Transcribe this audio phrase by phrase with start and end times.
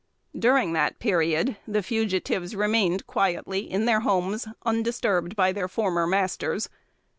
[0.35, 6.69] During that period, the fugitives remained quietly in their homes, undisturbed by their former masters.